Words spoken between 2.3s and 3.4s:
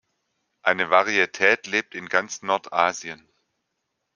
Nordasien.